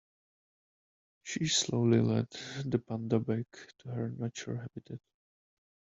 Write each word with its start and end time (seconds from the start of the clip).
She 1.21 1.45
slowly 1.47 2.01
led 2.01 2.31
the 2.65 2.79
panda 2.79 3.19
back 3.19 3.45
to 3.83 3.89
her 3.89 4.09
natural 4.09 4.57
habitat. 4.57 4.97